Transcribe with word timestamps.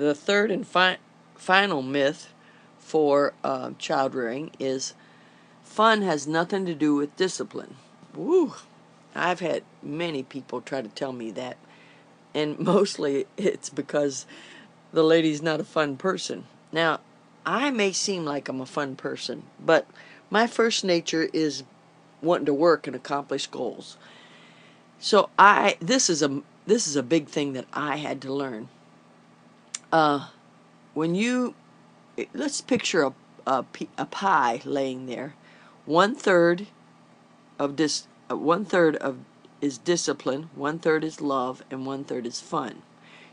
The 0.00 0.14
third 0.14 0.50
and 0.50 0.66
fi- 0.66 0.96
final 1.34 1.82
myth 1.82 2.32
for 2.78 3.34
uh, 3.44 3.72
child 3.76 4.14
rearing 4.14 4.50
is 4.58 4.94
fun 5.62 6.00
has 6.00 6.26
nothing 6.26 6.64
to 6.64 6.74
do 6.74 6.94
with 6.94 7.14
discipline. 7.16 7.76
Woo! 8.14 8.54
I've 9.14 9.40
had 9.40 9.62
many 9.82 10.22
people 10.22 10.62
try 10.62 10.80
to 10.80 10.88
tell 10.88 11.12
me 11.12 11.30
that, 11.32 11.58
and 12.34 12.58
mostly 12.72 13.26
it's 13.36 13.68
because 13.68 14.24
the 14.90 15.04
lady's 15.04 15.42
not 15.42 15.60
a 15.60 15.64
fun 15.64 15.98
person. 15.98 16.46
Now, 16.72 17.00
I 17.44 17.70
may 17.70 17.92
seem 17.92 18.24
like 18.24 18.48
I'm 18.48 18.62
a 18.62 18.66
fun 18.66 18.96
person, 18.96 19.42
but 19.62 19.86
my 20.30 20.46
first 20.46 20.82
nature 20.82 21.28
is 21.34 21.62
wanting 22.22 22.46
to 22.46 22.54
work 22.54 22.86
and 22.86 22.96
accomplish 22.96 23.48
goals. 23.48 23.98
So 24.98 25.28
I 25.38 25.76
this 25.78 26.08
is 26.08 26.22
a 26.22 26.40
this 26.66 26.86
is 26.86 26.96
a 26.96 27.02
big 27.02 27.28
thing 27.28 27.52
that 27.52 27.66
I 27.74 27.96
had 27.96 28.22
to 28.22 28.32
learn. 28.32 28.70
Uh, 29.92 30.28
when 30.94 31.14
you 31.14 31.54
let's 32.32 32.60
picture 32.60 33.02
a, 33.02 33.12
a, 33.46 33.64
a 33.98 34.06
pie 34.06 34.60
laying 34.64 35.06
there, 35.06 35.34
one 35.84 36.14
third 36.14 36.68
of 37.58 37.76
this 37.76 38.06
uh, 38.30 38.36
one 38.36 38.64
third 38.64 38.96
of 38.96 39.18
is 39.60 39.78
discipline, 39.78 40.48
one 40.54 40.78
third 40.78 41.04
is 41.04 41.20
love, 41.20 41.62
and 41.70 41.84
one 41.84 42.04
third 42.04 42.26
is 42.26 42.40
fun. 42.40 42.82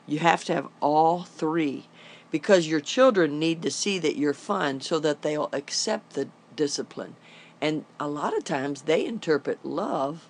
You 0.05 0.19
have 0.19 0.43
to 0.45 0.53
have 0.53 0.67
all 0.81 1.23
three 1.23 1.85
because 2.31 2.67
your 2.67 2.81
children 2.81 3.39
need 3.39 3.61
to 3.61 3.71
see 3.71 3.99
that 3.99 4.17
you're 4.17 4.33
fun 4.33 4.81
so 4.81 4.99
that 4.99 5.21
they'll 5.21 5.49
accept 5.53 6.13
the 6.13 6.27
discipline. 6.55 7.15
And 7.61 7.85
a 7.99 8.07
lot 8.07 8.35
of 8.35 8.43
times 8.43 8.83
they 8.83 9.05
interpret 9.05 9.63
love 9.63 10.29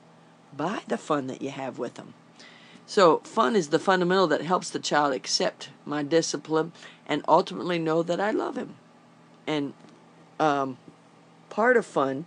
by 0.56 0.82
the 0.88 0.98
fun 0.98 1.28
that 1.28 1.42
you 1.42 1.50
have 1.50 1.80
with 1.80 1.96
them. 1.96 2.14
So, 2.90 3.18
fun 3.26 3.58
is 3.58 3.68
the 3.68 3.80
fundamental 3.80 4.28
that 4.28 4.42
helps 4.42 4.70
the 4.70 4.80
child 4.80 5.14
accept 5.14 5.70
my 5.86 6.04
discipline 6.04 6.72
and 7.06 7.22
ultimately 7.28 7.78
know 7.78 8.02
that 8.02 8.22
I 8.22 8.32
love 8.32 8.56
him. 8.56 8.76
And 9.46 9.74
um, 10.40 10.78
part 11.50 11.76
of 11.76 11.86
fun 11.86 12.26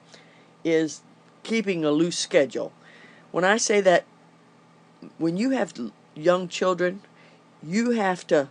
is 0.63 1.01
keeping 1.45 1.83
a 1.83 1.91
loose 1.91 2.19
schedule. 2.19 2.75
When 3.33 3.43
I 3.43 3.57
say 3.57 3.81
that, 3.81 4.05
when 5.17 5.39
you 5.39 5.51
have 5.51 5.73
young 6.15 6.47
children, 6.47 7.01
you 7.63 7.93
have 7.93 8.27
to 8.27 8.51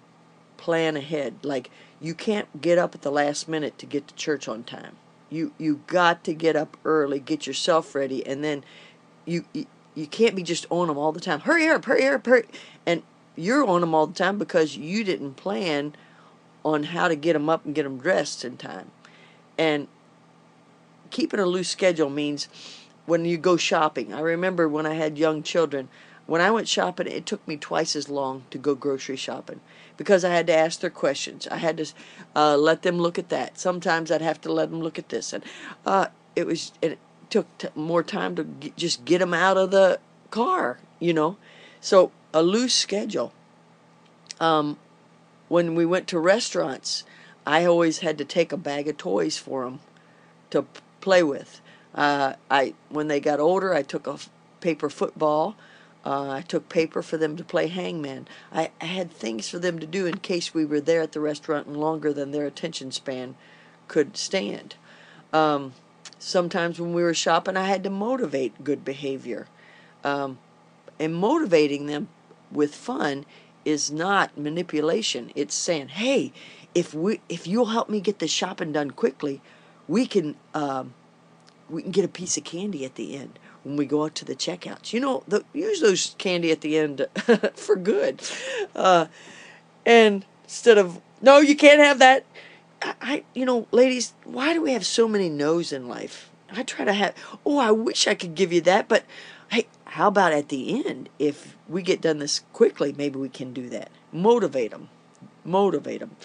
plan 0.57 0.97
ahead. 0.97 1.35
Like 1.43 1.69
you 2.01 2.15
can't 2.15 2.59
get 2.59 2.79
up 2.79 2.95
at 2.95 3.03
the 3.03 3.11
last 3.11 3.47
minute 3.47 3.77
to 3.77 3.85
get 3.85 4.07
to 4.07 4.15
church 4.15 4.47
on 4.47 4.63
time. 4.63 4.95
You 5.29 5.53
you 5.59 5.81
got 5.85 6.23
to 6.23 6.33
get 6.33 6.55
up 6.55 6.75
early, 6.83 7.19
get 7.19 7.45
yourself 7.45 7.93
ready, 7.93 8.25
and 8.25 8.43
then 8.43 8.63
you 9.25 9.45
you, 9.95 10.07
can't 10.07 10.35
be 10.35 10.43
just 10.43 10.65
on 10.69 10.87
them 10.87 10.97
all 10.97 11.11
the 11.11 11.19
time. 11.19 11.41
Hurry 11.41 11.67
up, 11.67 11.85
hurry 11.85 12.07
up, 12.07 12.25
hurry! 12.25 12.45
And 12.85 13.03
you're 13.35 13.65
on 13.65 13.81
them 13.81 13.93
all 13.93 14.07
the 14.07 14.13
time 14.13 14.37
because 14.37 14.77
you 14.77 15.03
didn't 15.03 15.35
plan 15.35 15.95
on 16.63 16.83
how 16.83 17.07
to 17.07 17.15
get 17.15 17.33
them 17.33 17.49
up 17.49 17.65
and 17.65 17.73
get 17.73 17.83
them 17.83 17.97
dressed 17.97 18.43
in 18.43 18.57
time. 18.57 18.91
And 19.57 19.87
keeping 21.09 21.39
a 21.39 21.45
loose 21.45 21.69
schedule 21.69 22.09
means 22.09 22.47
when 23.05 23.25
you 23.25 23.37
go 23.37 23.57
shopping. 23.57 24.13
I 24.13 24.19
remember 24.19 24.67
when 24.67 24.85
I 24.85 24.93
had 24.93 25.17
young 25.17 25.43
children, 25.43 25.89
when 26.27 26.41
I 26.41 26.51
went 26.51 26.67
shopping, 26.67 27.07
it 27.07 27.25
took 27.25 27.45
me 27.47 27.57
twice 27.57 27.95
as 27.95 28.07
long 28.07 28.43
to 28.51 28.57
go 28.57 28.75
grocery 28.75 29.15
shopping 29.15 29.61
because 29.97 30.23
I 30.23 30.29
had 30.29 30.47
to 30.47 30.55
ask 30.55 30.79
their 30.79 30.89
questions. 30.91 31.47
I 31.47 31.57
had 31.57 31.77
to 31.77 31.85
uh, 32.35 32.55
let 32.55 32.83
them 32.83 32.99
look 32.99 33.17
at 33.17 33.29
that. 33.29 33.57
Sometimes 33.57 34.11
I'd 34.11 34.21
have 34.21 34.39
to 34.41 34.53
let 34.53 34.69
them 34.69 34.79
look 34.79 34.99
at 34.99 35.09
this, 35.09 35.33
and 35.33 35.43
uh, 35.85 36.07
it 36.35 36.45
was 36.45 36.71
it 36.81 36.99
took 37.29 37.45
t- 37.57 37.67
more 37.75 38.03
time 38.03 38.35
to 38.35 38.43
get, 38.43 38.75
just 38.75 39.05
get 39.05 39.19
them 39.19 39.33
out 39.33 39.57
of 39.57 39.71
the 39.71 39.99
car, 40.31 40.79
you 40.99 41.13
know. 41.13 41.37
So 41.81 42.11
a 42.33 42.41
loose 42.41 42.73
schedule. 42.73 43.33
Um, 44.39 44.77
when 45.47 45.75
we 45.75 45.85
went 45.85 46.07
to 46.09 46.19
restaurants, 46.19 47.03
I 47.45 47.65
always 47.65 47.99
had 47.99 48.17
to 48.19 48.25
take 48.25 48.51
a 48.51 48.57
bag 48.57 48.87
of 48.87 48.97
toys 48.97 49.37
for 49.37 49.63
them 49.63 49.79
to 50.51 50.63
p- 50.63 50.81
play 51.01 51.23
with. 51.23 51.61
Uh, 51.95 52.33
I 52.51 52.75
when 52.89 53.07
they 53.07 53.19
got 53.19 53.39
older, 53.39 53.73
I 53.73 53.81
took 53.81 54.07
a 54.07 54.13
f- 54.13 54.29
paper 54.61 54.89
football 54.89 55.55
uh, 56.05 56.31
I 56.31 56.41
took 56.41 56.69
paper 56.69 57.01
for 57.01 57.17
them 57.17 57.35
to 57.37 57.43
play 57.43 57.67
hangman. 57.67 58.27
I, 58.51 58.71
I 58.79 58.85
had 58.85 59.11
things 59.11 59.49
for 59.49 59.59
them 59.59 59.79
to 59.79 59.87
do 59.87 60.05
in 60.05 60.19
case 60.19 60.53
we 60.53 60.65
were 60.65 60.79
there 60.79 61.01
at 61.01 61.11
the 61.11 61.19
restaurant 61.19 61.71
longer 61.71 62.13
than 62.13 62.31
their 62.31 62.45
attention 62.45 62.91
span 62.91 63.35
could 63.87 64.15
stand. 64.15 64.75
Um, 65.33 65.73
sometimes 66.19 66.79
when 66.79 66.93
we 66.93 67.01
were 67.01 67.13
shopping, 67.13 67.57
I 67.57 67.65
had 67.65 67.83
to 67.85 67.89
motivate 67.89 68.63
good 68.63 68.85
behavior. 68.85 69.47
Um, 70.03 70.37
and 70.99 71.15
motivating 71.15 71.87
them 71.87 72.09
with 72.51 72.75
fun 72.75 73.25
is 73.65 73.89
not 73.89 74.37
manipulation. 74.37 75.31
It's 75.35 75.55
saying, 75.55 75.89
"Hey, 75.89 76.31
if 76.75 76.93
we 76.93 77.21
if 77.29 77.47
you'll 77.47 77.67
help 77.67 77.89
me 77.89 77.99
get 77.99 78.19
the 78.19 78.27
shopping 78.27 78.71
done 78.71 78.91
quickly, 78.91 79.41
we 79.87 80.05
can 80.05 80.35
um, 80.53 80.93
we 81.69 81.81
can 81.81 81.91
get 81.91 82.05
a 82.05 82.09
piece 82.09 82.37
of 82.37 82.43
candy 82.43 82.85
at 82.85 82.95
the 82.95 83.15
end." 83.15 83.39
when 83.63 83.75
we 83.75 83.85
go 83.85 84.03
out 84.03 84.15
to 84.15 84.25
the 84.25 84.35
checkouts. 84.35 84.93
You 84.93 84.99
know, 84.99 85.23
the, 85.27 85.43
use 85.53 85.81
those 85.81 86.15
candy 86.17 86.51
at 86.51 86.61
the 86.61 86.77
end 86.77 87.05
for 87.55 87.75
good. 87.75 88.21
Uh, 88.75 89.07
and 89.85 90.25
instead 90.43 90.77
of, 90.77 91.01
no, 91.21 91.39
you 91.39 91.55
can't 91.55 91.79
have 91.79 91.99
that. 91.99 92.25
I, 92.81 93.23
you 93.33 93.45
know, 93.45 93.67
ladies, 93.71 94.13
why 94.23 94.53
do 94.53 94.61
we 94.61 94.73
have 94.73 94.85
so 94.85 95.07
many 95.07 95.29
no's 95.29 95.71
in 95.71 95.87
life? 95.87 96.29
I 96.51 96.63
try 96.63 96.85
to 96.85 96.93
have, 96.93 97.13
oh, 97.45 97.59
I 97.59 97.71
wish 97.71 98.07
I 98.07 98.15
could 98.15 98.35
give 98.35 98.51
you 98.51 98.61
that, 98.61 98.87
but 98.87 99.03
hey, 99.51 99.67
how 99.85 100.07
about 100.07 100.33
at 100.33 100.49
the 100.49 100.85
end? 100.85 101.09
If 101.19 101.57
we 101.67 101.81
get 101.81 102.01
done 102.01 102.19
this 102.19 102.41
quickly, 102.53 102.93
maybe 102.97 103.19
we 103.19 103.29
can 103.29 103.53
do 103.53 103.69
that. 103.69 103.89
Motivate 104.11 104.71
them. 104.71 104.89
Motivate 105.43 105.99
them. 105.99 106.15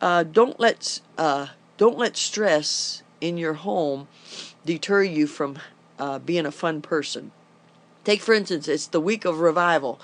Uh, 0.00 0.24
don't 0.24 0.58
let 0.58 1.00
uh, 1.16 1.48
don't 1.76 1.98
let 1.98 2.16
stress 2.16 3.02
in 3.20 3.38
your 3.38 3.54
home 3.54 4.08
deter 4.64 5.02
you 5.02 5.26
from 5.26 5.58
uh, 5.98 6.18
being 6.18 6.46
a 6.46 6.52
fun 6.52 6.82
person. 6.82 7.30
Take, 8.04 8.20
for 8.20 8.34
instance, 8.34 8.66
it's 8.66 8.88
the 8.88 9.00
week 9.00 9.24
of 9.24 9.38
revival, 9.38 10.00